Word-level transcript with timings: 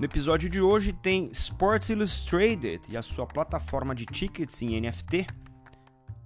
No 0.00 0.06
episódio 0.06 0.48
de 0.48 0.62
hoje 0.62 0.94
tem 0.94 1.28
Sports 1.30 1.90
Illustrated 1.90 2.80
e 2.88 2.96
a 2.96 3.02
sua 3.02 3.26
plataforma 3.26 3.94
de 3.94 4.06
tickets 4.06 4.62
em 4.62 4.80
NFT, 4.80 5.26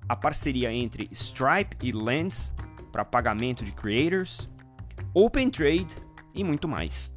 a 0.08 0.14
parceria 0.14 0.72
entre 0.72 1.08
Stripe 1.11 1.76
e 1.82 1.90
Lens 1.90 2.55
para 2.92 3.05
pagamento 3.05 3.64
de 3.64 3.73
creators, 3.73 4.48
Open 5.12 5.50
Trade 5.50 5.88
e 6.32 6.45
muito 6.45 6.68
mais. 6.68 7.12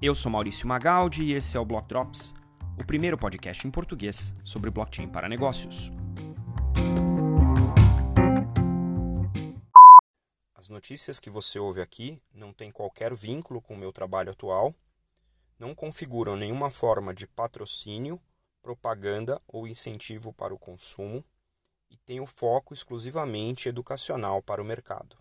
Eu 0.00 0.14
sou 0.14 0.32
Maurício 0.32 0.66
Magaldi 0.66 1.22
e 1.22 1.34
esse 1.34 1.54
é 1.54 1.60
o 1.60 1.66
Block 1.66 1.86
Drops, 1.86 2.32
o 2.80 2.86
primeiro 2.86 3.18
podcast 3.18 3.68
em 3.68 3.70
português 3.70 4.34
sobre 4.42 4.70
blockchain 4.70 5.06
para 5.06 5.28
negócios. 5.28 5.92
As 10.56 10.70
notícias 10.70 11.20
que 11.20 11.28
você 11.28 11.58
ouve 11.58 11.82
aqui 11.82 12.22
não 12.32 12.54
têm 12.54 12.72
qualquer 12.72 13.14
vínculo 13.14 13.60
com 13.60 13.74
o 13.74 13.78
meu 13.78 13.92
trabalho 13.92 14.30
atual 14.30 14.74
não 15.60 15.74
configuram 15.74 16.36
nenhuma 16.36 16.70
forma 16.70 17.12
de 17.12 17.26
patrocínio, 17.26 18.18
propaganda 18.62 19.40
ou 19.46 19.68
incentivo 19.68 20.32
para 20.32 20.54
o 20.54 20.58
consumo 20.58 21.22
e 21.90 21.98
têm 21.98 22.18
o 22.18 22.26
foco 22.26 22.72
exclusivamente 22.72 23.68
educacional 23.68 24.42
para 24.42 24.62
o 24.62 24.64
mercado. 24.64 25.18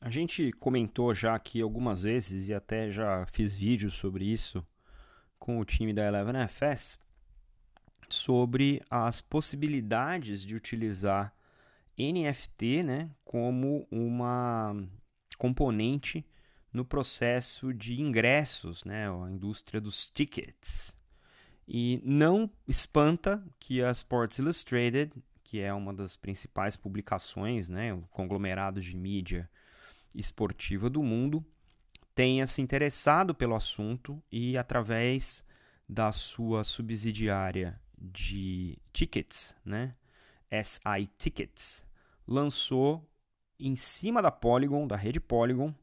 A 0.00 0.08
gente 0.08 0.50
comentou 0.52 1.14
já 1.14 1.34
aqui 1.34 1.60
algumas 1.60 2.02
vezes 2.02 2.48
e 2.48 2.54
até 2.54 2.90
já 2.90 3.26
fiz 3.26 3.54
vídeos 3.54 3.94
sobre 3.94 4.24
isso 4.24 4.66
com 5.38 5.60
o 5.60 5.64
time 5.64 5.92
da 5.92 6.06
Eleven 6.06 6.48
FS 6.48 6.98
sobre 8.08 8.82
as 8.90 9.20
possibilidades 9.20 10.42
de 10.42 10.54
utilizar 10.54 11.34
NFT 11.96 12.82
né, 12.82 13.10
como 13.24 13.86
uma 13.90 14.74
componente 15.38 16.24
no 16.72 16.84
processo 16.84 17.72
de 17.74 18.00
ingressos, 18.00 18.84
né, 18.84 19.08
a 19.08 19.30
indústria 19.30 19.80
dos 19.80 20.06
tickets. 20.06 20.96
E 21.68 22.00
não 22.04 22.50
espanta 22.66 23.44
que 23.60 23.82
a 23.82 23.90
Sports 23.90 24.38
Illustrated, 24.38 25.12
que 25.44 25.60
é 25.60 25.72
uma 25.72 25.92
das 25.92 26.16
principais 26.16 26.76
publicações, 26.76 27.68
né, 27.68 27.92
o 27.92 28.02
conglomerado 28.10 28.80
de 28.80 28.96
mídia 28.96 29.48
esportiva 30.14 30.88
do 30.88 31.02
mundo, 31.02 31.44
tenha 32.14 32.46
se 32.46 32.60
interessado 32.60 33.34
pelo 33.34 33.54
assunto 33.54 34.22
e, 34.30 34.56
através 34.56 35.44
da 35.88 36.10
sua 36.12 36.64
subsidiária 36.64 37.80
de 37.98 38.78
tickets, 38.92 39.56
né, 39.64 39.94
SI 40.50 41.08
Tickets, 41.16 41.84
lançou 42.26 43.08
em 43.58 43.76
cima 43.76 44.20
da 44.20 44.30
Polygon, 44.30 44.86
da 44.86 44.96
rede 44.96 45.20
Polygon, 45.20 45.74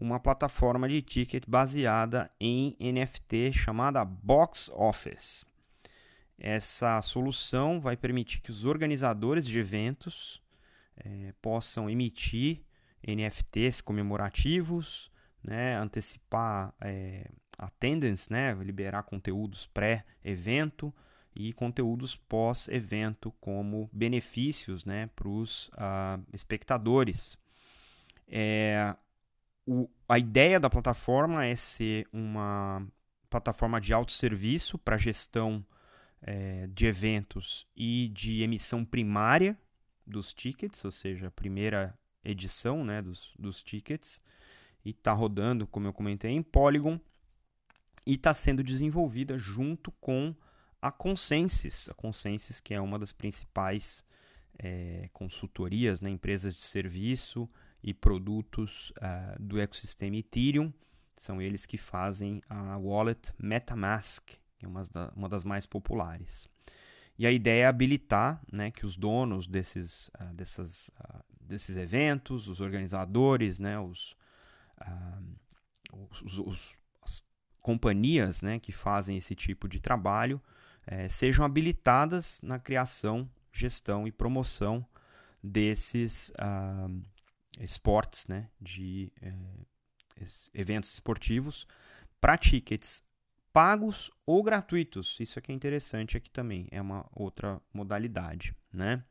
uma 0.00 0.18
plataforma 0.18 0.88
de 0.88 1.02
ticket 1.02 1.44
baseada 1.46 2.30
em 2.40 2.74
NFT 2.80 3.52
chamada 3.52 4.04
Box 4.04 4.70
Office. 4.74 5.44
Essa 6.38 7.02
solução 7.02 7.80
vai 7.80 7.96
permitir 7.96 8.40
que 8.40 8.50
os 8.50 8.64
organizadores 8.64 9.44
de 9.44 9.58
eventos 9.58 10.42
é, 10.96 11.34
possam 11.42 11.88
emitir 11.88 12.62
NFTs 13.06 13.82
comemorativos, 13.82 15.10
né, 15.42 15.76
antecipar 15.76 16.74
é, 16.80 17.30
attendance, 17.58 18.32
né, 18.32 18.54
liberar 18.54 19.02
conteúdos 19.02 19.66
pré-evento 19.66 20.92
e 21.34 21.52
conteúdos 21.52 22.16
pós-evento 22.16 23.32
como 23.40 23.88
benefícios 23.92 24.84
né, 24.84 25.08
para 25.14 25.28
os 25.28 25.68
uh, 25.68 26.22
espectadores. 26.32 27.38
É, 28.26 28.94
o, 29.70 29.88
a 30.08 30.18
ideia 30.18 30.58
da 30.58 30.68
plataforma 30.68 31.46
é 31.46 31.54
ser 31.54 32.08
uma 32.12 32.84
plataforma 33.30 33.80
de 33.80 33.92
autosserviço 33.92 34.76
para 34.76 34.98
gestão 34.98 35.64
é, 36.20 36.66
de 36.66 36.86
eventos 36.86 37.68
e 37.76 38.08
de 38.08 38.42
emissão 38.42 38.84
primária 38.84 39.56
dos 40.04 40.34
tickets, 40.34 40.84
ou 40.84 40.90
seja, 40.90 41.28
a 41.28 41.30
primeira 41.30 41.96
edição 42.24 42.84
né, 42.84 43.00
dos, 43.00 43.32
dos 43.38 43.62
tickets. 43.62 44.20
E 44.84 44.90
está 44.90 45.12
rodando, 45.12 45.68
como 45.68 45.86
eu 45.86 45.92
comentei, 45.92 46.32
em 46.32 46.42
Polygon 46.42 46.98
e 48.04 48.14
está 48.14 48.34
sendo 48.34 48.64
desenvolvida 48.64 49.38
junto 49.38 49.92
com 49.92 50.34
a 50.82 50.90
Consensus. 50.90 51.88
A 51.88 51.94
Consensus, 51.94 52.58
que 52.58 52.74
é 52.74 52.80
uma 52.80 52.98
das 52.98 53.12
principais 53.12 54.04
é, 54.58 55.08
consultorias, 55.12 56.00
né, 56.00 56.10
empresas 56.10 56.54
de 56.54 56.60
serviço 56.60 57.48
e 57.82 57.94
produtos 57.94 58.92
uh, 58.98 59.40
do 59.42 59.60
ecossistema 59.60 60.16
Ethereum. 60.16 60.72
São 61.16 61.40
eles 61.40 61.66
que 61.66 61.76
fazem 61.76 62.40
a 62.48 62.76
wallet 62.78 63.32
MetaMask, 63.38 64.30
que 64.58 64.64
é 64.64 64.68
uma, 64.68 64.82
da, 64.84 65.12
uma 65.14 65.28
das 65.28 65.44
mais 65.44 65.66
populares. 65.66 66.48
E 67.18 67.26
a 67.26 67.32
ideia 67.32 67.64
é 67.64 67.66
habilitar 67.66 68.40
né, 68.50 68.70
que 68.70 68.86
os 68.86 68.96
donos 68.96 69.46
desses, 69.46 70.08
uh, 70.20 70.34
dessas, 70.34 70.88
uh, 70.88 71.22
desses 71.40 71.76
eventos, 71.76 72.48
os 72.48 72.60
organizadores, 72.60 73.58
né, 73.58 73.78
os, 73.78 74.16
os, 75.92 76.38
os, 76.38 76.76
as 77.02 77.22
companhias 77.60 78.40
né, 78.40 78.58
que 78.58 78.72
fazem 78.72 79.16
esse 79.16 79.34
tipo 79.34 79.68
de 79.68 79.78
trabalho 79.80 80.40
eh, 80.86 81.08
sejam 81.08 81.44
habilitadas 81.44 82.40
na 82.42 82.58
criação, 82.58 83.28
gestão 83.52 84.06
e 84.06 84.12
promoção 84.12 84.84
desses 85.42 86.32
esportes, 87.58 88.26
né, 88.26 88.48
de 88.60 89.12
é, 89.20 89.32
eventos 90.54 90.92
esportivos, 90.92 91.66
para 92.20 92.36
tickets 92.36 93.02
pagos 93.52 94.10
ou 94.24 94.42
gratuitos. 94.42 95.18
Isso 95.18 95.38
aqui 95.38 95.52
é 95.52 95.54
interessante 95.54 96.16
aqui 96.16 96.30
também, 96.30 96.68
é 96.70 96.80
uma 96.80 97.06
outra 97.12 97.60
modalidade, 97.72 98.54
né? 98.72 99.02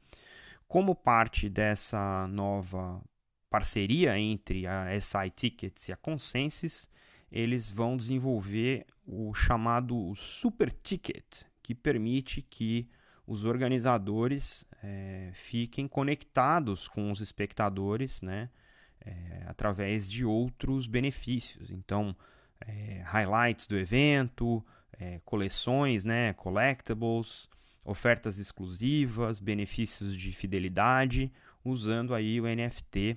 Como 0.68 0.96
parte 0.96 1.50
dessa 1.50 2.28
nova 2.28 3.04
parceria 3.50 4.18
entre 4.18 4.68
a 4.68 5.00
SI 5.02 5.30
Tickets 5.36 5.90
e 5.90 5.92
a 5.92 5.98
Consensus, 5.98 6.88
eles 7.32 7.70
vão 7.70 7.98
desenvolver 7.98 8.86
o 9.06 9.34
chamado 9.34 10.14
Super 10.16 10.72
Ticket, 10.72 11.44
que 11.64 11.74
permite 11.74 12.44
que 12.44 12.88
os 13.30 13.46
organizadores 13.46 14.66
é, 14.82 15.30
fiquem 15.34 15.88
conectados 15.88 16.88
com 16.88 17.12
os 17.12 17.22
espectadores, 17.22 18.24
né, 18.24 18.50
é, 19.06 19.44
através 19.46 20.10
de 20.10 20.26
outros 20.26 20.88
benefícios. 20.88 21.70
Então, 21.70 22.16
é, 22.60 23.04
highlights 23.06 23.68
do 23.68 23.78
evento, 23.78 24.66
é, 24.94 25.22
coleções, 25.24 26.04
né, 26.04 26.34
collectibles, 26.34 27.48
ofertas 27.86 28.40
exclusivas, 28.40 29.40
benefícios 29.40 30.18
de 30.18 30.34
fidelidade, 30.34 31.32
usando 31.64 32.16
aí 32.16 32.42
o 32.42 32.48
NFT 32.48 33.16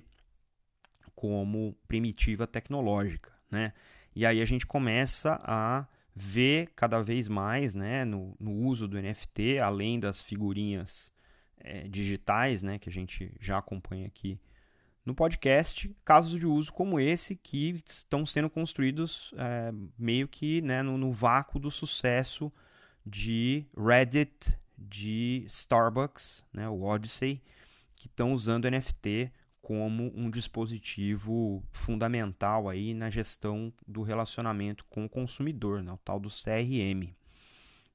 como 1.15 1.75
primitiva 1.87 2.45
tecnológica, 2.45 3.31
né? 3.49 3.73
E 4.15 4.27
aí 4.27 4.41
a 4.41 4.45
gente 4.45 4.65
começa 4.65 5.41
a 5.43 5.87
vê 6.15 6.67
cada 6.75 7.01
vez 7.01 7.27
mais 7.27 7.73
né, 7.73 8.05
no, 8.05 8.35
no 8.39 8.51
uso 8.51 8.87
do 8.87 9.01
NFT, 9.01 9.59
além 9.59 9.99
das 9.99 10.21
figurinhas 10.21 11.11
é, 11.57 11.87
digitais, 11.87 12.61
né, 12.61 12.77
que 12.77 12.89
a 12.89 12.91
gente 12.91 13.33
já 13.39 13.57
acompanha 13.57 14.07
aqui 14.07 14.39
no 15.05 15.13
podcast, 15.13 15.93
casos 16.05 16.39
de 16.39 16.45
uso 16.45 16.71
como 16.71 16.99
esse 16.99 17.35
que 17.35 17.83
estão 17.85 18.25
sendo 18.25 18.49
construídos 18.49 19.33
é, 19.37 19.71
meio 19.97 20.27
que 20.27 20.61
né, 20.61 20.81
no, 20.81 20.97
no, 20.97 21.11
vácuo 21.11 21.59
do 21.59 21.69
sucesso 21.69 22.51
de 23.05 23.65
Reddit, 23.77 24.57
de 24.77 25.43
Starbucks, 25.47 26.45
né, 26.53 26.69
o 26.69 26.83
Odyssey, 26.83 27.41
que 27.95 28.07
estão 28.07 28.33
usando 28.33 28.69
NFT 28.69 29.31
como 29.63 30.11
um 30.13 30.29
dispositivo 30.29 31.63
fundamental 31.71 32.67
aí 32.67 32.93
na 32.93 33.09
gestão 33.09 33.71
do 33.87 34.03
relacionamento 34.03 34.83
com 34.89 35.05
o 35.05 35.09
consumidor, 35.09 35.81
né? 35.81 35.93
o 35.93 35.97
tal 35.97 36.19
do 36.19 36.27
CRM. 36.27 37.15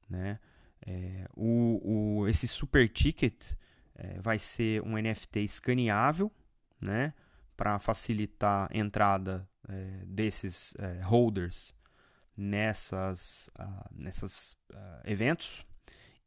Né? 0.08 0.40
É, 0.86 1.28
o, 1.36 2.22
o, 2.22 2.26
esse 2.26 2.48
super 2.48 2.88
ticket 2.88 3.52
é, 3.94 4.18
vai 4.18 4.38
ser 4.38 4.82
um 4.82 4.96
NFT 4.96 5.40
escaneável 5.40 6.32
né? 6.80 7.12
para 7.54 7.78
facilitar 7.78 8.70
a 8.72 8.76
entrada 8.78 9.46
é, 9.68 10.04
desses 10.06 10.74
é, 10.78 11.02
holders 11.02 11.74
nessas, 12.34 13.50
uh, 13.58 13.84
nessas 13.90 14.56
uh, 14.72 15.02
eventos 15.04 15.66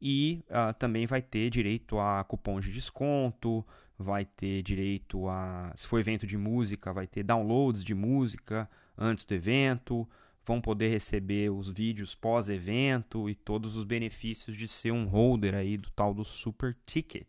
e 0.04 0.44
uh, 0.50 0.74
também 0.74 1.06
vai 1.06 1.22
ter 1.22 1.48
direito 1.48 1.98
a 1.98 2.22
cupons 2.24 2.64
de 2.64 2.72
desconto, 2.72 3.66
vai 4.02 4.24
ter 4.24 4.62
direito 4.62 5.28
a, 5.28 5.72
se 5.76 5.86
for 5.86 6.00
evento 6.00 6.26
de 6.26 6.36
música, 6.36 6.92
vai 6.92 7.06
ter 7.06 7.22
downloads 7.22 7.84
de 7.84 7.94
música 7.94 8.68
antes 8.98 9.24
do 9.24 9.34
evento, 9.34 10.08
vão 10.44 10.60
poder 10.60 10.88
receber 10.88 11.50
os 11.50 11.70
vídeos 11.70 12.14
pós-evento 12.14 13.30
e 13.30 13.34
todos 13.34 13.76
os 13.76 13.84
benefícios 13.84 14.56
de 14.56 14.66
ser 14.66 14.92
um 14.92 15.06
holder 15.06 15.54
aí 15.54 15.76
do 15.76 15.90
tal 15.90 16.12
do 16.12 16.24
Super 16.24 16.76
Ticket. 16.84 17.26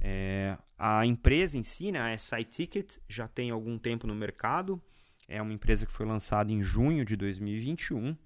É, 0.00 0.56
a 0.78 1.04
empresa 1.06 1.56
em 1.56 1.62
si, 1.62 1.90
né, 1.90 2.00
a 2.00 2.18
SI 2.18 2.44
Ticket, 2.44 2.98
já 3.08 3.26
tem 3.26 3.50
algum 3.50 3.78
tempo 3.78 4.06
no 4.06 4.14
mercado, 4.14 4.80
é 5.28 5.40
uma 5.42 5.52
empresa 5.52 5.84
que 5.84 5.92
foi 5.92 6.06
lançada 6.06 6.52
em 6.52 6.62
junho 6.62 7.04
de 7.04 7.14
2021. 7.14 8.16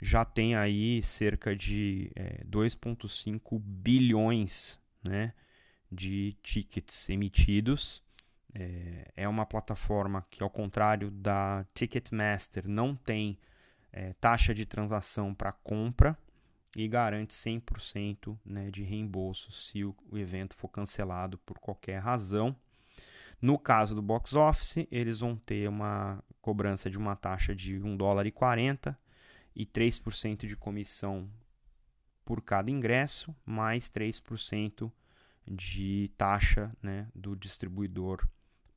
Já 0.00 0.24
tem 0.24 0.56
aí 0.56 1.02
cerca 1.02 1.54
de 1.54 2.10
é, 2.16 2.42
2,5 2.44 3.60
bilhões 3.60 4.80
né, 5.04 5.32
de 5.92 6.34
tickets 6.42 7.10
emitidos. 7.10 8.02
É, 8.54 9.12
é, 9.16 9.28
uma 9.28 9.46
plataforma 9.46 10.26
que, 10.30 10.42
ao 10.42 10.50
contrário 10.50 11.10
da 11.10 11.64
Ticketmaster, 11.74 12.66
não 12.66 12.94
tem 12.94 13.38
é, 13.92 14.14
taxa 14.14 14.54
de 14.54 14.64
transação 14.66 15.34
para 15.34 15.52
compra 15.52 16.16
e 16.76 16.88
garante 16.88 17.34
100% 17.34 18.38
né, 18.44 18.70
de 18.70 18.82
reembolso 18.82 19.52
se 19.52 19.84
o, 19.84 19.94
o 20.10 20.18
evento 20.18 20.56
for 20.56 20.68
cancelado 20.68 21.38
por 21.38 21.58
qualquer 21.58 21.98
razão. 21.98 22.56
No 23.40 23.58
caso 23.58 23.94
do 23.94 24.02
box 24.02 24.34
office, 24.34 24.86
eles 24.90 25.20
vão 25.20 25.36
ter 25.36 25.68
uma 25.68 26.22
cobrança 26.40 26.88
de 26.88 26.96
uma 26.96 27.16
taxa 27.16 27.54
de 27.54 27.78
1 27.78 27.96
dólar 27.96 28.26
e 28.26 28.30
40 28.30 28.98
e 29.54 29.66
3% 29.66 30.46
de 30.46 30.56
comissão 30.56 31.28
por 32.24 32.40
cada 32.40 32.70
ingresso, 32.70 33.34
mais 33.44 33.90
3% 33.90 34.90
de 35.46 36.10
taxa 36.16 36.74
né, 36.82 37.08
do 37.14 37.36
distribuidor 37.36 38.26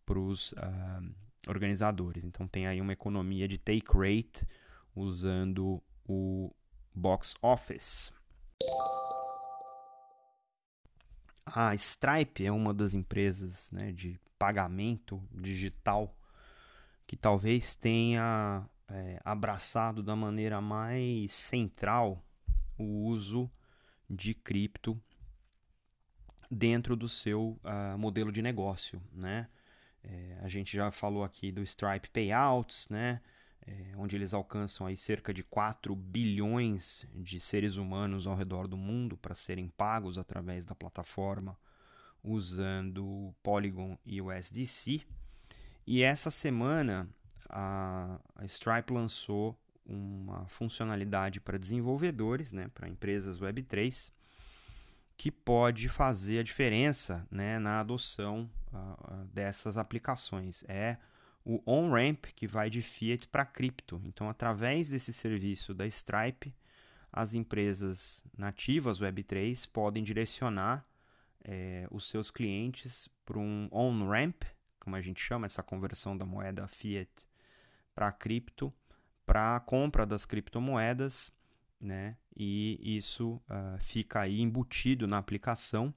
para 0.06 0.20
os 0.20 0.52
uh, 0.54 0.56
ah, 0.58 1.02
organizadores. 1.48 2.24
Então 2.24 2.48
tem 2.48 2.68
aí 2.68 2.82
uma 2.82 2.94
economia 2.94 3.48
de 3.48 3.58
take 3.58 3.88
rate 3.94 4.48
usando 4.96 5.82
o 6.08 6.54
box 6.94 7.36
office. 7.42 8.12
A 11.46 11.74
Stripe 11.76 12.46
é 12.46 12.52
uma 12.52 12.74
das 12.74 12.94
empresas 12.94 13.70
né, 13.72 13.92
de 13.92 14.20
pagamento 14.38 15.24
digital 15.32 16.16
que 17.08 17.16
talvez 17.16 17.76
tenha 17.76 18.68
é, 18.88 19.20
abraçado 19.24 20.02
da 20.02 20.16
maneira 20.16 20.60
mais 20.60 21.32
central 21.32 22.24
o 22.78 23.06
uso 23.06 23.50
de 24.10 24.34
cripto 24.34 25.00
dentro 26.50 26.96
do 26.96 27.10
seu 27.10 27.60
uh, 27.64 27.98
modelo 27.98 28.32
de 28.32 28.42
negócio, 28.42 29.02
né? 29.14 29.48
É, 30.04 30.38
a 30.42 30.48
gente 30.48 30.76
já 30.76 30.92
falou 30.92 31.24
aqui 31.24 31.52
do 31.52 31.64
Stripe 31.64 32.10
Payouts, 32.10 32.88
né? 32.90 33.22
É, 33.68 33.94
onde 33.98 34.16
eles 34.16 34.34
alcançam 34.34 34.86
aí 34.86 34.96
cerca 34.96 35.34
de 35.34 35.42
4 35.44 35.96
bilhões 35.96 37.04
de 37.16 37.40
seres 37.40 37.78
humanos 37.78 38.28
ao 38.28 38.36
redor 38.36 38.68
do 38.68 38.78
mundo 38.78 39.18
para 39.18 39.34
serem 39.34 39.68
pagos 39.70 40.20
através 40.20 40.68
da 40.68 40.76
plataforma 40.76 41.58
usando 42.24 43.34
Polygon 43.42 43.98
e 44.06 44.22
o 44.22 44.32
SDC. 44.32 45.02
E 45.86 46.02
essa 46.02 46.32
semana 46.32 47.08
a, 47.50 48.20
a 48.36 48.46
Stripe 48.46 48.92
lançou 48.92 49.58
uma 49.86 50.48
funcionalidade 50.48 51.40
para 51.40 51.60
desenvolvedores, 51.60 52.52
né, 52.52 52.70
para 52.74 52.90
empresas 52.90 53.40
Web3, 53.40 54.12
que 55.18 55.32
pode 55.32 55.88
fazer 55.90 56.40
a 56.40 56.44
diferença 56.44 57.26
né, 57.32 57.58
na 57.60 57.80
adoção 57.80 58.50
uh, 58.74 59.26
dessas 59.34 59.78
aplicações. 59.78 60.64
É 60.68 60.98
o 61.44 61.62
on-ramp 61.66 62.26
que 62.36 62.48
vai 62.48 62.70
de 62.70 62.82
fiat 62.82 63.28
para 63.28 63.46
cripto. 63.46 64.02
Então, 64.04 64.30
através 64.30 64.90
desse 64.90 65.14
serviço 65.14 65.74
da 65.74 65.86
Stripe, 65.86 66.54
as 67.12 67.34
empresas 67.34 68.24
nativas 68.38 69.00
Web3 69.00 69.70
podem 69.72 70.04
direcionar 70.04 70.86
é, 71.44 71.88
os 71.92 72.10
seus 72.10 72.30
clientes 72.30 73.08
para 73.24 73.40
um 73.40 73.70
on-ramp, 73.72 74.44
como 74.80 74.96
a 74.96 75.02
gente 75.02 75.22
chama 75.22 75.46
essa 75.46 75.64
conversão 75.64 76.18
da 76.18 76.26
moeda 76.26 76.68
fiat 76.68 77.10
para 77.94 78.12
cripto, 78.12 78.74
para 79.26 79.56
a 79.56 79.60
compra 79.60 80.06
das 80.06 80.26
criptomoedas, 80.26 81.32
né? 81.86 82.18
E 82.36 82.98
isso 82.98 83.42
uh, 83.50 83.78
fica 83.80 84.22
aí 84.22 84.42
embutido 84.42 85.08
na 85.08 85.18
aplicação 85.18 85.94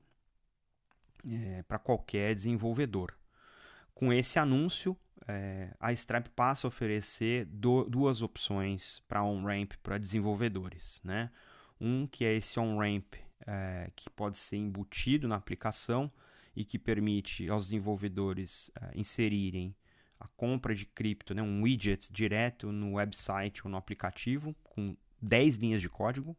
é, 1.26 1.62
para 1.62 1.78
qualquer 1.78 2.34
desenvolvedor. 2.34 3.12
Com 3.94 4.12
esse 4.12 4.38
anúncio, 4.38 4.96
é, 5.26 5.74
a 5.80 5.92
Stripe 5.92 6.30
passa 6.30 6.66
a 6.66 6.68
oferecer 6.68 7.44
do, 7.46 7.84
duas 7.84 8.22
opções 8.22 9.02
para 9.08 9.24
on-ramp 9.24 9.72
para 9.82 9.98
desenvolvedores. 9.98 11.00
Né? 11.02 11.30
Um 11.80 12.06
que 12.06 12.24
é 12.24 12.36
esse 12.36 12.60
on-ramp 12.60 13.14
é, 13.46 13.90
que 13.96 14.08
pode 14.10 14.38
ser 14.38 14.56
embutido 14.56 15.26
na 15.26 15.36
aplicação 15.36 16.10
e 16.54 16.64
que 16.64 16.78
permite 16.78 17.48
aos 17.48 17.64
desenvolvedores 17.64 18.70
inserirem 18.94 19.74
a 20.18 20.26
compra 20.28 20.74
de 20.74 20.84
cripto, 20.84 21.34
né, 21.34 21.42
um 21.42 21.62
widget 21.62 22.12
direto 22.12 22.72
no 22.72 22.94
website 22.94 23.62
ou 23.64 23.70
no 23.70 23.76
aplicativo 23.76 24.54
com 24.64 24.96
10 25.20 25.56
linhas 25.56 25.80
de 25.80 25.88
código. 25.88 26.36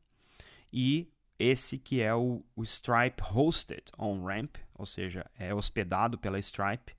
E 0.72 1.12
esse 1.38 1.78
que 1.78 2.02
é 2.02 2.14
o, 2.14 2.44
o 2.56 2.64
Stripe 2.64 3.24
Hosted 3.34 3.84
On-Ramp, 3.98 4.58
ou 4.76 4.86
seja, 4.86 5.26
é 5.38 5.54
hospedado 5.54 6.18
pela 6.18 6.40
Stripe, 6.40 6.96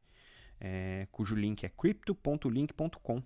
é, 0.58 1.06
cujo 1.12 1.34
link 1.34 1.64
é 1.64 1.68
crypto.link.com. 1.68 3.22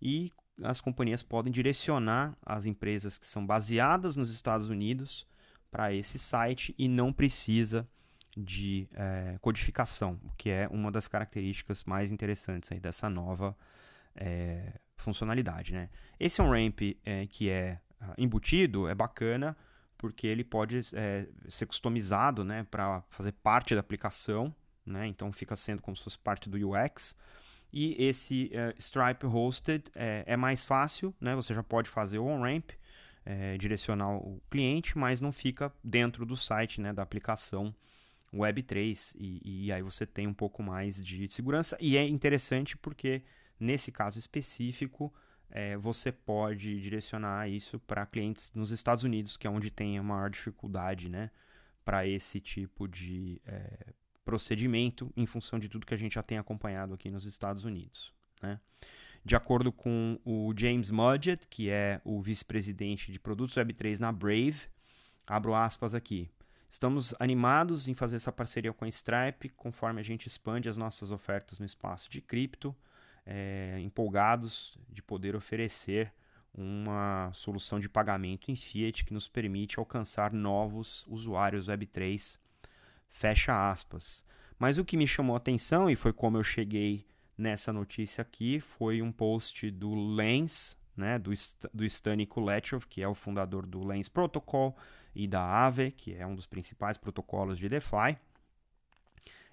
E 0.00 0.32
as 0.62 0.80
companhias 0.80 1.22
podem 1.22 1.52
direcionar 1.52 2.36
as 2.44 2.66
empresas 2.66 3.18
que 3.18 3.26
são 3.26 3.46
baseadas 3.46 4.16
nos 4.16 4.30
Estados 4.30 4.68
Unidos 4.68 5.26
para 5.70 5.92
esse 5.92 6.18
site 6.18 6.74
e 6.78 6.88
não 6.88 7.12
precisa 7.12 7.88
de 8.36 8.88
é, 8.94 9.36
codificação, 9.40 10.20
o 10.24 10.32
que 10.36 10.50
é 10.50 10.68
uma 10.68 10.90
das 10.90 11.08
características 11.08 11.84
mais 11.84 12.12
interessantes 12.12 12.70
aí 12.70 12.78
dessa 12.78 13.10
nova 13.10 13.56
é, 14.14 14.72
funcionalidade. 14.96 15.72
Né? 15.72 15.88
Esse 16.18 16.40
on-ramp 16.40 16.80
é, 17.04 17.26
que 17.26 17.48
é 17.48 17.80
embutido 18.16 18.88
é 18.88 18.94
bacana 18.94 19.56
porque 19.98 20.28
ele 20.28 20.44
pode 20.44 20.80
é, 20.94 21.26
ser 21.48 21.66
customizado 21.66 22.44
né, 22.44 22.64
para 22.70 23.02
fazer 23.10 23.32
parte 23.32 23.74
da 23.74 23.80
aplicação, 23.80 24.54
né? 24.86 25.06
então 25.08 25.32
fica 25.32 25.56
sendo 25.56 25.82
como 25.82 25.96
se 25.96 26.04
fosse 26.04 26.16
parte 26.16 26.48
do 26.48 26.70
UX. 26.70 27.16
E 27.70 28.02
esse 28.02 28.50
uh, 28.54 28.74
Stripe 28.78 29.26
Hosted 29.26 29.90
é, 29.94 30.24
é, 30.26 30.36
mais 30.36 30.64
fácil, 30.64 31.14
né? 31.20 31.34
você 31.34 31.52
já 31.52 31.62
pode 31.62 31.90
fazer 31.90 32.18
o 32.18 32.24
on-ramp, 32.24 32.70
é, 33.26 33.58
direcionar 33.58 34.16
o 34.16 34.40
cliente, 34.48 34.96
mas 34.96 35.20
não 35.20 35.32
fica 35.32 35.70
dentro 35.84 36.24
do 36.24 36.36
site 36.36 36.80
né, 36.80 36.94
da 36.94 37.02
aplicação 37.02 37.74
Web3 38.32 39.14
e, 39.18 39.66
e 39.66 39.72
aí 39.72 39.82
você 39.82 40.06
tem 40.06 40.26
um 40.26 40.32
pouco 40.32 40.62
mais 40.62 41.04
de 41.04 41.28
segurança. 41.28 41.76
E 41.80 41.96
é 41.96 42.06
interessante 42.06 42.76
porque 42.76 43.22
nesse 43.60 43.90
caso 43.90 44.18
específico 44.18 45.12
é, 45.50 45.76
você 45.76 46.12
pode 46.12 46.80
direcionar 46.80 47.48
isso 47.48 47.78
para 47.80 48.04
clientes 48.06 48.52
nos 48.54 48.70
Estados 48.70 49.04
Unidos, 49.04 49.36
que 49.36 49.46
é 49.46 49.50
onde 49.50 49.70
tem 49.70 49.98
a 49.98 50.02
maior 50.02 50.28
dificuldade 50.28 51.08
né, 51.08 51.30
para 51.84 52.06
esse 52.06 52.40
tipo 52.40 52.86
de 52.86 53.40
é, 53.46 53.94
procedimento, 54.24 55.10
em 55.16 55.24
função 55.24 55.58
de 55.58 55.68
tudo 55.68 55.86
que 55.86 55.94
a 55.94 55.98
gente 55.98 56.14
já 56.14 56.22
tem 56.22 56.38
acompanhado 56.38 56.92
aqui 56.92 57.10
nos 57.10 57.24
Estados 57.24 57.64
Unidos. 57.64 58.12
Né? 58.42 58.60
De 59.24 59.34
acordo 59.34 59.72
com 59.72 60.18
o 60.24 60.52
James 60.56 60.90
Mudgett, 60.90 61.46
que 61.48 61.70
é 61.70 62.00
o 62.04 62.20
vice-presidente 62.20 63.10
de 63.10 63.18
produtos 63.18 63.56
Web3 63.56 63.98
na 63.98 64.12
Brave, 64.12 64.68
abro 65.26 65.54
aspas 65.54 65.94
aqui. 65.94 66.30
Estamos 66.70 67.14
animados 67.18 67.88
em 67.88 67.94
fazer 67.94 68.16
essa 68.16 68.30
parceria 68.30 68.74
com 68.74 68.84
a 68.84 68.88
Stripe, 68.88 69.48
conforme 69.48 70.00
a 70.00 70.04
gente 70.04 70.26
expande 70.26 70.68
as 70.68 70.76
nossas 70.76 71.10
ofertas 71.10 71.58
no 71.58 71.64
espaço 71.64 72.10
de 72.10 72.20
cripto 72.20 72.76
é, 73.30 73.78
empolgados 73.80 74.78
de 74.88 75.02
poder 75.02 75.36
oferecer 75.36 76.10
uma 76.54 77.30
solução 77.34 77.78
de 77.78 77.88
pagamento 77.88 78.50
em 78.50 78.56
Fiat 78.56 79.04
que 79.04 79.12
nos 79.12 79.28
permite 79.28 79.78
alcançar 79.78 80.32
novos 80.32 81.04
usuários 81.06 81.68
Web3. 81.68 82.38
Fecha 83.10 83.70
aspas. 83.70 84.24
Mas 84.58 84.78
o 84.78 84.84
que 84.84 84.96
me 84.96 85.06
chamou 85.06 85.34
a 85.34 85.36
atenção, 85.36 85.90
e 85.90 85.94
foi 85.94 86.12
como 86.12 86.38
eu 86.38 86.42
cheguei 86.42 87.06
nessa 87.36 87.70
notícia 87.70 88.22
aqui, 88.22 88.60
foi 88.60 89.02
um 89.02 89.12
post 89.12 89.70
do 89.70 89.94
Lens, 89.94 90.76
né, 90.96 91.18
do, 91.18 91.30
do 91.72 91.84
Stani 91.84 92.26
Kulechov, 92.26 92.86
que 92.86 93.02
é 93.02 93.06
o 93.06 93.14
fundador 93.14 93.66
do 93.66 93.84
Lens 93.84 94.08
Protocol, 94.08 94.74
e 95.14 95.28
da 95.28 95.40
Aave, 95.40 95.90
que 95.90 96.14
é 96.14 96.26
um 96.26 96.34
dos 96.34 96.46
principais 96.46 96.96
protocolos 96.96 97.58
de 97.58 97.68
DeFi, 97.68 98.16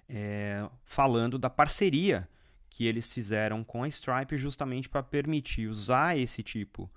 é, 0.08 0.66
falando 0.84 1.38
da 1.38 1.50
parceria 1.50 2.28
que 2.68 2.86
eles 2.86 3.12
fizeram 3.12 3.64
com 3.64 3.82
a 3.82 3.88
Stripe 3.88 4.36
justamente 4.36 4.88
para 4.88 5.02
permitir 5.02 5.68
usar 5.68 6.18
esse 6.18 6.42
tipo 6.42 6.90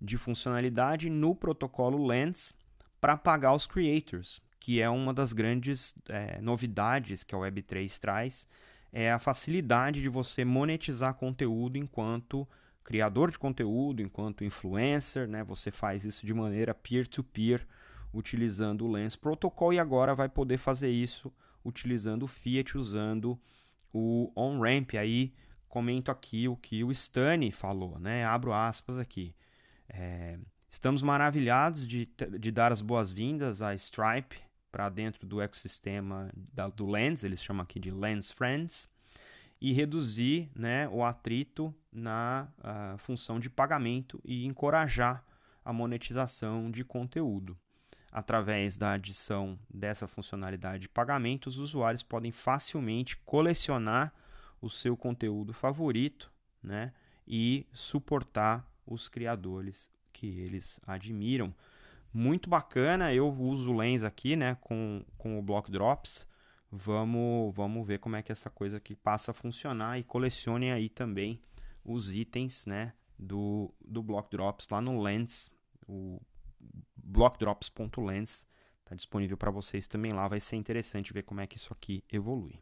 de 0.00 0.18
funcionalidade 0.18 1.08
no 1.08 1.34
protocolo 1.34 2.06
Lens 2.06 2.54
para 3.00 3.16
pagar 3.16 3.54
os 3.54 3.66
creators, 3.66 4.42
que 4.58 4.80
é 4.80 4.88
uma 4.88 5.14
das 5.14 5.32
grandes 5.32 5.94
é, 6.08 6.40
novidades 6.40 7.22
que 7.22 7.34
a 7.34 7.38
Web3 7.38 7.98
traz, 7.98 8.48
é 8.92 9.10
a 9.10 9.18
facilidade 9.18 10.02
de 10.02 10.08
você 10.08 10.44
monetizar 10.44 11.14
conteúdo 11.14 11.78
enquanto 11.78 12.46
criador 12.84 13.30
de 13.30 13.38
conteúdo, 13.38 14.02
enquanto 14.02 14.44
influencer, 14.44 15.26
né? 15.26 15.42
Você 15.44 15.70
faz 15.70 16.04
isso 16.04 16.26
de 16.26 16.34
maneira 16.34 16.74
peer-to-peer, 16.74 17.60
-peer, 17.60 17.66
utilizando 18.12 18.84
o 18.84 18.90
Lens 18.90 19.16
Protocol 19.16 19.72
e 19.72 19.78
agora 19.78 20.14
vai 20.14 20.28
poder 20.28 20.58
fazer 20.58 20.90
isso 20.90 21.32
utilizando 21.64 22.24
o 22.24 22.28
Fiat, 22.28 22.76
usando 22.76 23.38
o 23.92 24.32
on-ramp 24.36 24.94
aí 24.94 25.32
comento 25.68 26.10
aqui 26.10 26.48
o 26.48 26.56
que 26.56 26.84
o 26.84 26.90
Stani 26.92 27.50
falou, 27.50 27.98
né? 27.98 28.24
Abro 28.24 28.52
aspas 28.52 28.98
aqui. 28.98 29.34
É, 29.88 30.38
estamos 30.68 31.02
maravilhados 31.02 31.86
de, 31.86 32.08
de 32.38 32.50
dar 32.50 32.72
as 32.72 32.82
boas-vindas 32.82 33.62
à 33.62 33.74
Stripe 33.74 34.36
para 34.70 34.88
dentro 34.88 35.26
do 35.26 35.40
ecossistema 35.40 36.30
da, 36.34 36.68
do 36.68 36.86
Lens, 36.86 37.22
eles 37.22 37.42
chamam 37.42 37.62
aqui 37.62 37.78
de 37.78 37.90
Lens 37.90 38.30
Friends, 38.30 38.88
e 39.60 39.72
reduzir 39.72 40.50
né, 40.56 40.88
o 40.88 41.04
atrito 41.04 41.74
na 41.92 42.48
uh, 42.58 42.98
função 42.98 43.38
de 43.38 43.48
pagamento 43.48 44.20
e 44.24 44.44
encorajar 44.46 45.22
a 45.64 45.72
monetização 45.72 46.70
de 46.70 46.82
conteúdo. 46.82 47.56
Através 48.12 48.76
da 48.76 48.92
adição 48.92 49.58
dessa 49.72 50.06
funcionalidade 50.06 50.82
de 50.82 50.88
pagamento, 50.88 51.46
os 51.46 51.56
usuários 51.56 52.02
podem 52.02 52.30
facilmente 52.30 53.16
colecionar 53.16 54.12
o 54.60 54.68
seu 54.68 54.94
conteúdo 54.94 55.54
favorito 55.54 56.30
né, 56.62 56.92
e 57.26 57.66
suportar 57.72 58.68
os 58.86 59.08
criadores 59.08 59.90
que 60.12 60.26
eles 60.40 60.78
admiram. 60.86 61.54
Muito 62.12 62.50
bacana, 62.50 63.14
eu 63.14 63.32
uso 63.32 63.72
o 63.72 63.76
Lens 63.76 64.04
aqui 64.04 64.36
né, 64.36 64.58
com, 64.60 65.02
com 65.16 65.38
o 65.38 65.42
Block 65.42 65.70
Drops. 65.70 66.28
Vamos, 66.70 67.54
vamos 67.54 67.86
ver 67.86 67.98
como 67.98 68.16
é 68.16 68.22
que 68.22 68.30
essa 68.30 68.50
coisa 68.50 68.76
aqui 68.76 68.94
passa 68.94 69.30
a 69.30 69.34
funcionar 69.34 69.98
e 69.98 70.04
colecione 70.04 70.70
aí 70.70 70.90
também 70.90 71.40
os 71.82 72.12
itens 72.12 72.66
né, 72.66 72.92
do, 73.18 73.72
do 73.82 74.02
Block 74.02 74.30
Drops 74.30 74.68
lá 74.70 74.82
no 74.82 75.00
Lens, 75.00 75.50
o 75.88 76.20
blockdrops.lens 77.12 78.48
está 78.80 78.94
disponível 78.94 79.36
para 79.36 79.50
vocês 79.50 79.86
também 79.86 80.12
lá. 80.12 80.26
Vai 80.26 80.40
ser 80.40 80.56
interessante 80.56 81.12
ver 81.12 81.22
como 81.22 81.40
é 81.40 81.46
que 81.46 81.56
isso 81.56 81.72
aqui 81.72 82.02
evolui. 82.10 82.58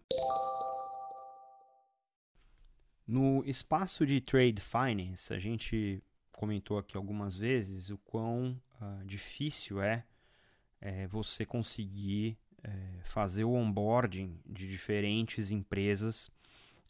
No 3.06 3.42
espaço 3.44 4.04
de 4.04 4.20
Trade 4.20 4.60
Finance, 4.60 5.32
a 5.32 5.38
gente 5.38 6.02
comentou 6.32 6.78
aqui 6.78 6.96
algumas 6.96 7.36
vezes 7.36 7.90
o 7.90 7.98
quão 7.98 8.60
uh, 8.80 9.04
difícil 9.04 9.80
é, 9.80 10.04
é, 10.80 11.06
você 11.06 11.44
conseguir 11.44 12.38
é, 12.62 13.02
fazer 13.04 13.44
o 13.44 13.52
onboarding 13.52 14.40
de 14.46 14.68
diferentes 14.68 15.50
empresas 15.50 16.30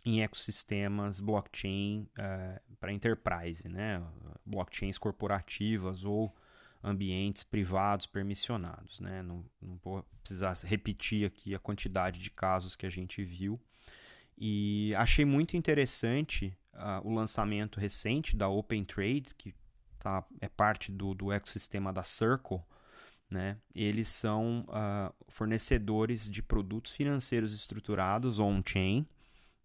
em 0.05 0.23
ecossistemas 0.23 1.21
blockchain 1.21 2.09
uh, 2.19 2.77
para 2.77 2.93
enterprise, 2.93 3.69
né? 3.69 4.03
blockchains 4.47 4.99
corporativas 4.99 6.05
ou 6.05 6.35
ambientes 6.83 7.45
privados 7.45 8.07
permissionados. 8.07 9.01
Né? 9.01 9.23
Não, 9.23 9.45
não 9.61 9.77
vou 9.83 10.03
precisar 10.23 10.57
repetir 10.65 11.27
aqui 11.27 11.55
a 11.55 11.59
quantidade 11.59 12.21
de 12.21 12.31
casos 12.31 12.75
que 12.75 12.87
a 12.87 12.91
gente 12.91 13.23
viu. 13.23 13.61
E 14.37 14.95
achei 14.97 15.25
muito 15.25 15.57
interessante 15.57 16.57
uh, 16.75 17.07
o 17.07 17.13
lançamento 17.13 17.79
recente 17.79 18.35
da 18.35 18.49
Open 18.49 18.85
Trade, 18.85 19.35
que 19.37 19.55
tá, 19.99 20.25
é 20.41 20.49
parte 20.49 20.91
do, 20.91 21.15
do 21.15 21.31
ecossistema 21.31 21.93
da 21.93 22.03
Circle. 22.03 22.61
Né? 23.31 23.59
Eles 23.75 24.09
são 24.09 24.67
uh, 24.69 25.15
fornecedores 25.29 26.29
de 26.29 26.43
produtos 26.43 26.93
financeiros 26.93 27.53
estruturados 27.53 28.39
on-chain 28.39 29.07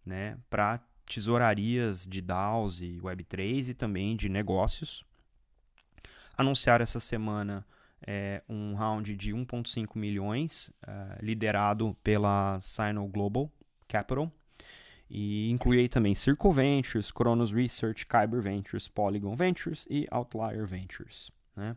né? 0.04 0.38
para 0.50 0.78
tesourarias 1.06 2.06
de 2.06 2.20
DAOs 2.20 2.80
e 2.82 2.98
Web3 3.00 3.70
e 3.70 3.74
também 3.74 4.14
de 4.16 4.28
negócios 4.28 5.04
anunciaram 6.36 6.82
essa 6.82 7.00
semana 7.00 7.66
é, 8.06 8.42
um 8.48 8.74
round 8.74 9.16
de 9.16 9.32
1,5 9.32 9.96
milhões, 9.96 10.68
uh, 10.82 11.24
liderado 11.24 11.96
pela 12.02 12.60
Sino 12.60 13.06
Global 13.08 13.50
Capital. 13.88 14.30
E 15.08 15.50
incluí 15.50 15.88
também 15.88 16.14
Circle 16.14 16.52
Ventures, 16.52 17.12
Cronos 17.12 17.52
Research, 17.52 18.06
Kyber 18.06 18.42
Ventures, 18.42 18.88
Polygon 18.88 19.36
Ventures 19.36 19.86
e 19.88 20.06
Outlier 20.10 20.66
Ventures. 20.66 21.30
Né? 21.54 21.76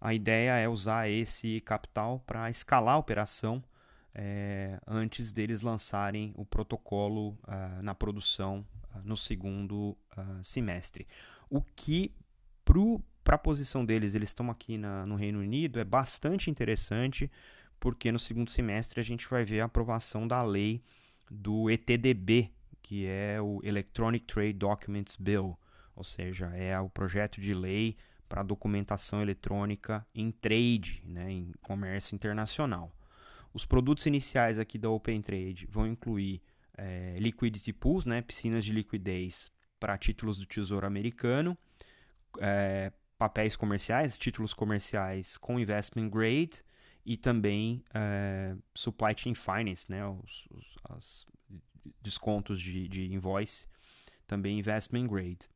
A 0.00 0.12
ideia 0.12 0.58
é 0.58 0.68
usar 0.68 1.08
esse 1.08 1.60
capital 1.60 2.20
para 2.26 2.50
escalar 2.50 2.96
a 2.96 2.98
operação 2.98 3.62
é, 4.14 4.78
antes 4.86 5.32
deles 5.32 5.60
lançarem 5.60 6.32
o 6.36 6.44
protocolo 6.44 7.30
uh, 7.48 7.82
na 7.82 7.94
produção 7.94 8.64
uh, 8.94 9.00
no 9.02 9.16
segundo 9.16 9.96
uh, 10.16 10.42
semestre. 10.42 11.06
O 11.50 11.60
que, 11.62 12.14
para 12.64 12.78
para 13.24 13.36
a 13.36 13.38
posição 13.38 13.84
deles, 13.84 14.14
eles 14.14 14.28
estão 14.28 14.50
aqui 14.50 14.76
na, 14.76 15.06
no 15.06 15.16
Reino 15.16 15.40
Unido, 15.40 15.80
é 15.80 15.84
bastante 15.84 16.50
interessante, 16.50 17.30
porque 17.80 18.12
no 18.12 18.18
segundo 18.18 18.50
semestre 18.50 19.00
a 19.00 19.02
gente 19.02 19.26
vai 19.26 19.44
ver 19.44 19.60
a 19.60 19.64
aprovação 19.64 20.28
da 20.28 20.42
lei 20.42 20.82
do 21.30 21.70
ETDB, 21.70 22.52
que 22.82 23.06
é 23.06 23.40
o 23.40 23.60
Electronic 23.64 24.26
Trade 24.26 24.52
Documents 24.52 25.16
Bill, 25.16 25.58
ou 25.96 26.04
seja, 26.04 26.46
é 26.54 26.78
o 26.78 26.90
projeto 26.90 27.40
de 27.40 27.54
lei 27.54 27.96
para 28.28 28.42
documentação 28.42 29.22
eletrônica 29.22 30.06
em 30.14 30.30
trade, 30.30 31.02
né, 31.06 31.30
em 31.30 31.52
comércio 31.62 32.14
internacional. 32.14 32.94
Os 33.54 33.64
produtos 33.64 34.04
iniciais 34.06 34.58
aqui 34.58 34.76
da 34.76 34.90
Open 34.90 35.22
Trade 35.22 35.66
vão 35.70 35.86
incluir 35.86 36.42
é, 36.76 37.16
liquidity 37.18 37.72
pools, 37.72 38.04
né, 38.04 38.20
piscinas 38.20 38.64
de 38.64 38.72
liquidez 38.72 39.50
para 39.78 39.96
títulos 39.96 40.38
do 40.38 40.46
Tesouro 40.46 40.86
Americano, 40.86 41.56
é, 42.40 42.92
papéis 43.18 43.56
comerciais, 43.56 44.18
títulos 44.18 44.52
comerciais 44.52 45.36
com 45.36 45.58
investment 45.58 46.08
grade 46.08 46.64
e 47.04 47.16
também 47.16 47.84
é, 47.92 48.56
supply 48.74 49.14
chain 49.16 49.34
finance, 49.34 49.90
né, 49.90 50.06
os, 50.06 50.46
os 50.50 51.26
descontos 52.02 52.60
de, 52.60 52.88
de 52.88 53.12
invoice, 53.12 53.66
também 54.26 54.58
investment 54.58 55.06
grade. 55.06 55.48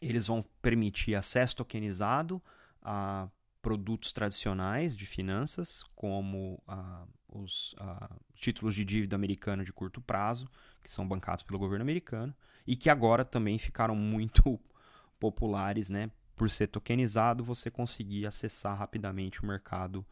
Eles 0.00 0.26
vão 0.26 0.44
permitir 0.60 1.14
acesso 1.14 1.56
tokenizado 1.56 2.42
a 2.82 3.28
produtos 3.60 4.12
tradicionais 4.12 4.96
de 4.96 5.06
finanças, 5.06 5.84
como 5.94 6.60
uh, 6.66 7.08
os 7.28 7.72
uh, 7.74 8.20
títulos 8.34 8.74
de 8.74 8.84
dívida 8.84 9.14
americano 9.14 9.64
de 9.64 9.72
curto 9.72 10.00
prazo, 10.00 10.50
que 10.82 10.90
são 10.90 11.06
bancados 11.06 11.44
pelo 11.44 11.60
governo 11.60 11.82
americano, 11.82 12.34
e 12.66 12.74
que 12.74 12.90
agora 12.90 13.24
também 13.24 13.58
ficaram 13.58 13.94
muito 13.94 14.58
populares 15.20 15.88
né, 15.88 16.10
por 16.42 16.50
ser 16.50 16.66
tokenizado, 16.66 17.44
você 17.44 17.70
conseguir 17.70 18.26
acessar 18.26 18.76
rapidamente 18.76 19.40
o 19.40 19.46
mercado 19.46 20.04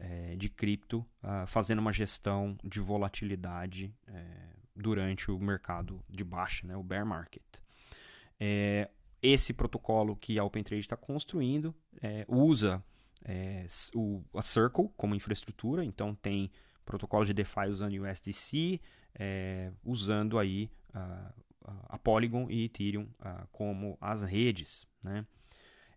é, 0.00 0.34
de 0.34 0.48
cripto, 0.48 1.06
uh, 1.22 1.46
fazendo 1.46 1.78
uma 1.78 1.92
gestão 1.92 2.58
de 2.64 2.80
volatilidade 2.80 3.94
é, 4.08 4.24
durante 4.74 5.30
o 5.30 5.38
mercado 5.38 6.04
de 6.10 6.24
baixa, 6.24 6.66
né, 6.66 6.76
o 6.76 6.82
bear 6.82 7.06
market. 7.06 7.44
É, 8.40 8.90
esse 9.22 9.52
protocolo 9.52 10.16
que 10.16 10.40
a 10.40 10.42
OpenTrade 10.42 10.80
está 10.80 10.96
construindo 10.96 11.72
usa 12.26 12.82
o, 13.94 14.24
a 14.34 14.42
Circle 14.42 14.90
como 14.96 15.14
infraestrutura, 15.14 15.84
então 15.84 16.16
tem 16.16 16.50
protocolo 16.84 17.24
de 17.24 17.32
DeFi 17.32 17.68
usando 17.68 17.92
o 17.92 18.10
USDC, 18.10 18.80
usando 19.84 20.36
aí 20.36 20.68
a 21.62 21.96
Polygon 21.96 22.50
e 22.50 22.64
Ethereum 22.64 23.08
uh, 23.20 23.46
como 23.52 23.96
as 24.00 24.22
redes, 24.22 24.86
né? 25.04 25.24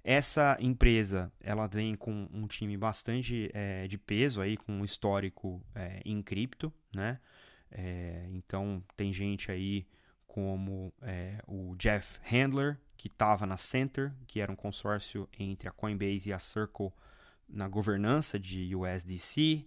Essa 0.03 0.57
empresa 0.59 1.31
ela 1.41 1.67
vem 1.67 1.95
com 1.95 2.27
um 2.31 2.47
time 2.47 2.77
bastante 2.77 3.49
é, 3.53 3.87
de 3.87 3.97
peso 3.97 4.41
aí, 4.41 4.55
com 4.55 4.71
um 4.71 4.85
histórico 4.85 5.61
é, 5.75 6.01
em 6.05 6.21
cripto, 6.21 6.73
né? 6.93 7.19
É, 7.71 8.25
então 8.31 8.83
tem 8.95 9.13
gente 9.13 9.51
aí 9.51 9.85
como 10.25 10.93
é, 11.01 11.41
o 11.45 11.75
Jeff 11.75 12.19
Handler, 12.23 12.79
que 12.95 13.07
estava 13.07 13.45
na 13.45 13.57
Center, 13.57 14.13
que 14.25 14.39
era 14.39 14.51
um 14.51 14.55
consórcio 14.55 15.27
entre 15.37 15.67
a 15.67 15.71
Coinbase 15.71 16.29
e 16.29 16.33
a 16.33 16.39
Circle 16.39 16.91
na 17.47 17.67
governança 17.67 18.39
de 18.39 18.73
USDC. 18.75 19.65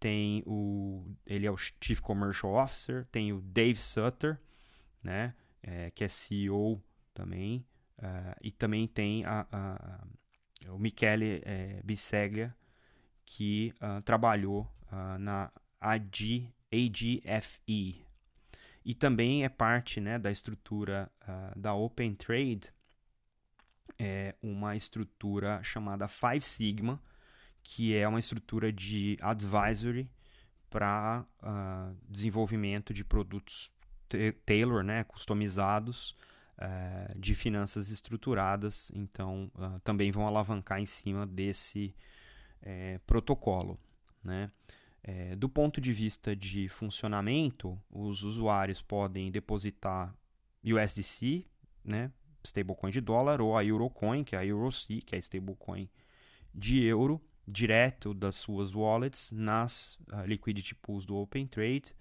Tem 0.00 0.42
o, 0.46 1.06
ele 1.26 1.46
é 1.46 1.50
o 1.50 1.56
Chief 1.56 2.00
Commercial 2.00 2.54
Officer. 2.54 3.06
Tem 3.10 3.32
o 3.32 3.40
Dave 3.40 3.78
Sutter, 3.78 4.38
né? 5.02 5.34
É, 5.62 5.90
que 5.90 6.04
é 6.04 6.08
CEO 6.08 6.82
também 7.14 7.64
Uh, 7.98 8.36
e 8.42 8.50
também 8.50 8.86
tem 8.86 9.24
a, 9.24 9.46
a, 9.50 10.06
o 10.70 10.78
Michele 10.78 11.42
é, 11.44 11.80
Biseglia, 11.84 12.54
que 13.24 13.72
uh, 13.76 14.02
trabalhou 14.02 14.62
uh, 14.92 15.18
na 15.18 15.50
AG, 15.80 16.48
AGFE. 16.72 18.04
E 18.84 18.94
também 18.94 19.44
é 19.44 19.48
parte 19.48 20.00
né, 20.00 20.18
da 20.18 20.30
estrutura 20.30 21.10
da 21.56 21.72
Open 21.72 22.14
Trade, 22.14 22.70
é 23.98 24.34
uma 24.42 24.76
estrutura 24.76 25.62
chamada 25.62 26.06
Five 26.06 26.42
Sigma, 26.42 27.00
que 27.62 27.96
é 27.96 28.06
uma 28.06 28.18
estrutura 28.18 28.70
de 28.70 29.16
advisory 29.22 30.10
para 30.68 31.24
desenvolvimento 32.10 32.92
de 32.92 33.02
produtos 33.02 33.72
tailor, 34.44 34.84
né, 34.84 35.02
customizados, 35.04 36.14
é, 36.58 37.12
de 37.16 37.34
finanças 37.34 37.90
estruturadas, 37.90 38.90
então 38.94 39.50
uh, 39.56 39.80
também 39.80 40.12
vão 40.12 40.26
alavancar 40.26 40.80
em 40.80 40.86
cima 40.86 41.26
desse 41.26 41.94
é, 42.62 42.98
protocolo. 43.06 43.78
Né? 44.22 44.50
É, 45.02 45.36
do 45.36 45.48
ponto 45.48 45.80
de 45.80 45.92
vista 45.92 46.34
de 46.34 46.68
funcionamento, 46.68 47.78
os 47.90 48.22
usuários 48.22 48.80
podem 48.80 49.30
depositar 49.30 50.14
USDC, 50.64 51.44
né, 51.84 52.10
stablecoin 52.42 52.90
de 52.90 53.00
dólar, 53.00 53.40
ou 53.40 53.56
a 53.56 53.64
Eurocoin, 53.64 54.24
que 54.24 54.34
é 54.34 54.38
a 54.38 54.46
EuroC, 54.46 55.02
que 55.02 55.14
é 55.14 55.18
a 55.18 55.20
stablecoin 55.20 55.90
de 56.54 56.82
euro, 56.84 57.20
direto 57.46 58.14
das 58.14 58.36
suas 58.36 58.74
wallets 58.74 59.30
nas 59.32 59.98
uh, 60.10 60.24
liquidity 60.26 60.74
pools 60.74 61.04
do 61.04 61.16
Open 61.16 61.46
Trade. 61.46 61.94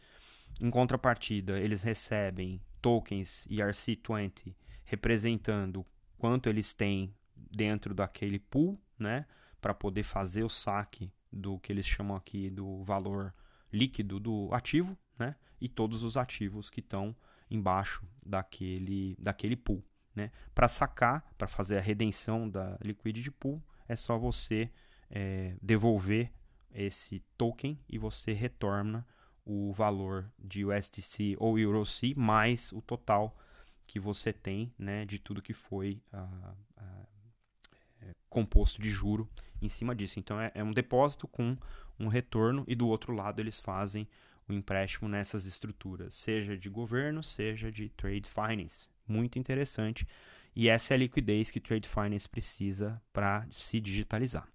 Em 0.62 0.70
contrapartida, 0.70 1.60
eles 1.60 1.84
recebem 1.84 2.62
tokens 2.84 3.48
ERC20 3.50 4.54
representando 4.84 5.84
quanto 6.18 6.50
eles 6.50 6.74
têm 6.74 7.16
dentro 7.36 7.94
daquele 7.94 8.38
pool, 8.38 8.80
né, 9.00 9.26
para 9.62 9.74
poder 9.74 10.04
fazer 10.04 10.44
o 10.44 10.50
saque 10.50 11.12
do 11.32 11.58
que 11.60 11.72
eles 11.72 11.86
chamam 11.86 12.16
aqui 12.16 12.50
do 12.50 12.84
valor 12.84 13.34
líquido 13.72 14.20
do 14.20 14.50
ativo, 14.52 14.96
né, 15.18 15.36
e 15.60 15.70
todos 15.70 16.04
os 16.04 16.18
ativos 16.18 16.70
que 16.70 16.82
estão 16.82 17.16
embaixo 17.50 18.06
daquele, 18.24 19.16
daquele 19.18 19.56
pool. 19.56 19.84
Né? 20.14 20.32
Para 20.54 20.68
sacar, 20.68 21.34
para 21.38 21.48
fazer 21.48 21.78
a 21.78 21.82
redenção 21.82 22.50
da 22.50 22.78
liquidity 22.84 23.32
pool, 23.32 23.64
é 23.88 23.96
só 23.96 24.18
você 24.18 24.70
é, 25.10 25.56
devolver 25.62 26.32
esse 26.72 27.20
token 27.38 27.80
e 27.88 27.98
você 27.98 28.34
retorna 28.34 29.06
o 29.46 29.74
valor 29.74 30.30
de 30.40 30.66
USDC 30.66 31.36
ou 31.38 31.60
EuroC 31.60 32.14
mais 32.16 32.72
o 32.72 32.82
total 32.82 33.38
que 33.86 34.00
você 34.00 34.32
tem 34.32 34.74
né, 34.78 35.06
de 35.06 35.20
tudo 35.20 35.42
que 35.42 35.54
foi 35.54 36.02
uh, 36.14 36.56
uh, 36.82 38.14
composto 38.30 38.82
de 38.82 38.90
juro 38.90 39.30
em 39.62 39.68
cima 39.68 39.96
disso. 39.96 40.20
Então 40.20 40.40
é, 40.40 40.52
é, 40.56 40.64
um 40.64 40.72
depósito 40.72 41.28
com 41.28 41.58
um 42.00 42.08
retorno 42.08 42.64
e 42.68 42.76
do 42.76 42.88
outro 42.88 43.14
lado 43.14 43.40
eles 43.40 43.60
fazem 43.60 44.08
o 44.48 44.54
empréstimo 44.54 45.08
nessas 45.08 45.46
estruturas, 45.46 46.16
seja 46.16 46.58
de 46.58 46.70
governo, 46.70 47.24
seja 47.24 47.72
de 47.72 47.90
trade 47.90 48.28
finance. 48.28 48.90
Muito 49.08 49.38
interessante. 49.38 50.08
E 50.56 50.70
essa 50.70 50.94
é 50.94 50.96
a 50.96 50.98
liquidez 50.98 51.50
que 51.50 51.60
trade 51.60 51.88
finance 51.88 52.28
precisa 52.28 53.02
para 53.12 53.48
se 53.52 53.80
digitalizar. 53.80 54.53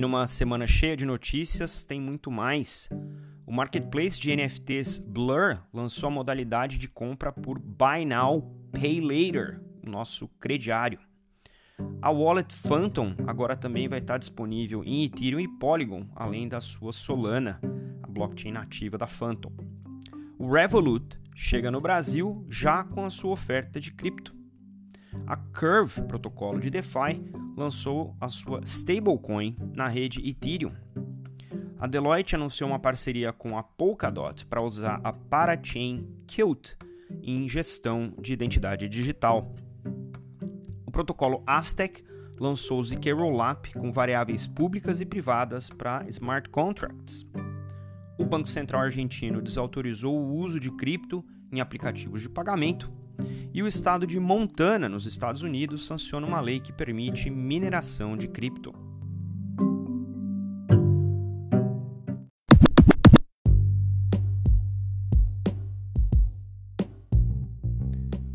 E 0.00 0.02
numa 0.02 0.26
semana 0.26 0.66
cheia 0.66 0.96
de 0.96 1.04
notícias, 1.04 1.84
tem 1.84 2.00
muito 2.00 2.30
mais. 2.30 2.88
O 3.46 3.52
marketplace 3.52 4.18
de 4.18 4.34
NFTs 4.34 4.98
Blur 4.98 5.58
lançou 5.70 6.06
a 6.06 6.10
modalidade 6.10 6.78
de 6.78 6.88
compra 6.88 7.30
por 7.30 7.58
Buy 7.58 8.06
Now, 8.06 8.40
Pay 8.72 9.02
Later, 9.02 9.60
o 9.86 9.90
nosso 9.90 10.26
crediário. 10.40 10.98
A 12.00 12.10
wallet 12.10 12.50
Phantom 12.50 13.14
agora 13.26 13.54
também 13.54 13.88
vai 13.88 13.98
estar 13.98 14.16
disponível 14.16 14.82
em 14.82 15.04
Ethereum 15.04 15.38
e 15.38 15.58
Polygon, 15.58 16.08
além 16.16 16.48
da 16.48 16.62
sua 16.62 16.94
Solana, 16.94 17.60
a 18.02 18.06
blockchain 18.06 18.52
nativa 18.52 18.96
da 18.96 19.06
Phantom. 19.06 19.52
O 20.38 20.50
Revolut 20.50 21.20
chega 21.34 21.70
no 21.70 21.78
Brasil 21.78 22.46
já 22.48 22.82
com 22.84 23.04
a 23.04 23.10
sua 23.10 23.32
oferta 23.32 23.78
de 23.78 23.92
cripto. 23.92 24.34
A 25.26 25.36
Curve, 25.36 26.00
protocolo 26.04 26.58
de 26.58 26.70
DeFi, 26.70 27.20
lançou 27.56 28.16
a 28.20 28.28
sua 28.28 28.60
stablecoin 28.64 29.56
na 29.74 29.88
rede 29.88 30.26
Ethereum. 30.28 30.70
A 31.78 31.86
Deloitte 31.86 32.34
anunciou 32.34 32.68
uma 32.68 32.78
parceria 32.78 33.32
com 33.32 33.56
a 33.56 33.62
Polkadot 33.62 34.44
para 34.46 34.62
usar 34.62 35.00
a 35.02 35.12
parachain 35.12 36.06
Qt 36.26 36.76
em 37.22 37.48
gestão 37.48 38.12
de 38.20 38.32
identidade 38.32 38.88
digital. 38.88 39.52
O 40.86 40.90
protocolo 40.90 41.42
Aztec 41.46 42.04
lançou 42.38 42.80
o 42.80 42.82
ZK 42.82 43.12
Rollup 43.12 43.72
com 43.74 43.92
variáveis 43.92 44.46
públicas 44.46 45.00
e 45.00 45.06
privadas 45.06 45.70
para 45.70 46.06
smart 46.08 46.48
contracts. 46.48 47.26
O 48.18 48.24
Banco 48.24 48.48
Central 48.48 48.82
Argentino 48.82 49.40
desautorizou 49.40 50.14
o 50.14 50.34
uso 50.36 50.60
de 50.60 50.70
cripto 50.70 51.24
em 51.50 51.60
aplicativos 51.60 52.20
de 52.20 52.28
pagamento 52.28 52.92
e 53.52 53.62
o 53.62 53.66
estado 53.66 54.06
de 54.06 54.18
Montana, 54.18 54.88
nos 54.88 55.06
Estados 55.06 55.42
Unidos, 55.42 55.86
sanciona 55.86 56.26
uma 56.26 56.40
lei 56.40 56.60
que 56.60 56.72
permite 56.72 57.28
mineração 57.28 58.16
de 58.16 58.28
cripto. 58.28 58.72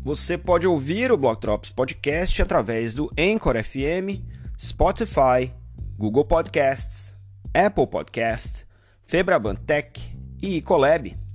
Você 0.06 0.38
pode 0.38 0.68
ouvir 0.68 1.10
o 1.10 1.16
Block 1.16 1.40
Drops 1.40 1.70
Podcast 1.70 2.40
através 2.40 2.94
do 2.94 3.10
Anchor 3.18 3.60
FM, 3.60 4.22
Spotify, 4.56 5.52
Google 5.98 6.24
Podcasts, 6.24 7.12
Apple 7.52 7.88
Podcasts, 7.88 8.64
Febraban 9.08 9.56
Tech 9.56 10.00
e 10.40 10.58
Ecolab. 10.58 11.25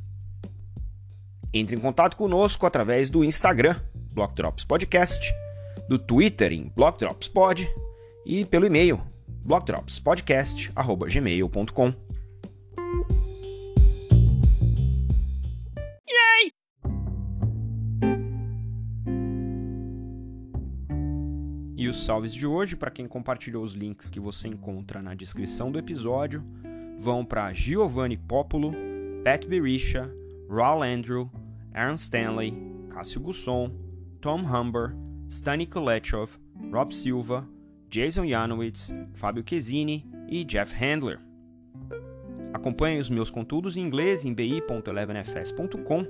Entre 1.53 1.75
em 1.75 1.79
contato 1.79 2.15
conosco 2.15 2.65
através 2.65 3.09
do 3.09 3.21
Instagram, 3.23 3.75
Block 4.13 4.33
Drops 4.35 4.63
Podcast, 4.63 5.33
do 5.89 5.99
Twitter 5.99 6.53
em 6.53 6.71
Block 6.75 6.99
Drops 6.99 7.27
Pod 7.27 7.67
e 8.25 8.45
pelo 8.45 8.65
e-mail 8.65 9.01
blockdropspodcast@gmail.com. 9.43 11.93
E 21.75 21.87
os 21.87 22.05
salves 22.05 22.31
de 22.31 22.45
hoje, 22.45 22.75
para 22.75 22.91
quem 22.91 23.07
compartilhou 23.07 23.63
os 23.63 23.73
links 23.73 24.07
que 24.07 24.19
você 24.19 24.47
encontra 24.47 25.01
na 25.01 25.15
descrição 25.15 25.71
do 25.71 25.79
episódio, 25.79 26.43
vão 26.99 27.25
para 27.25 27.51
Giovanni 27.53 28.15
Popolo, 28.15 28.71
Pat 29.23 29.47
Berisha, 29.47 30.07
Raul 30.47 30.83
Andrew, 30.83 31.27
Aaron 31.73 31.95
Stanley, 31.95 32.53
Cássio 32.89 33.21
Gusson, 33.21 33.71
Tom 34.19 34.43
Humber, 34.43 34.95
Stani 35.29 35.65
Kulechov, 35.65 36.31
Rob 36.71 36.93
Silva, 36.93 37.47
Jason 37.89 38.27
Janowitz, 38.27 38.91
Fábio 39.13 39.43
Chesini 39.47 40.05
e 40.27 40.43
Jeff 40.43 40.73
Handler. 40.73 41.19
Acompanhem 42.53 42.99
os 42.99 43.09
meus 43.09 43.29
conteúdos 43.29 43.75
em 43.77 43.81
inglês 43.81 44.25
em 44.25 44.33
bi.elevenfs.com, 44.33 46.05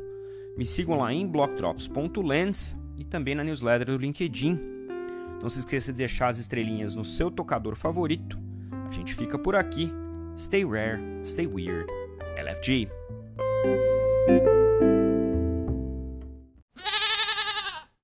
me 0.58 0.66
sigam 0.66 0.98
lá 0.98 1.14
em 1.14 1.28
blockdrops.lens 1.28 2.78
e 2.98 3.06
também 3.06 3.36
na 3.36 3.44
newsletter 3.44 3.88
do 3.88 3.98
LinkedIn. 3.98 4.60
Não 5.42 5.50
se 5.50 5.60
esqueça 5.60 5.92
de 5.92 5.98
deixar 5.98 6.28
as 6.28 6.38
estrelinhas 6.38 6.94
no 6.94 7.06
seu 7.06 7.32
tocador 7.32 7.76
favorito. 7.76 8.38
A 8.88 8.92
gente 8.92 9.16
fica 9.16 9.40
por 9.40 9.56
aqui. 9.56 9.92
Stay 10.38 10.66
rare, 10.66 11.00
stay 11.24 11.48
weird. 11.48 11.88
LFG. 12.38 12.90